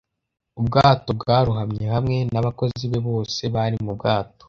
Ubwato 0.59 1.09
bwarohamye 1.19 1.85
hamwe 1.95 2.17
nabakozi 2.33 2.83
be 2.91 2.99
bose 3.07 3.41
bari 3.55 3.77
mu 3.85 3.91
bwato. 3.97 4.37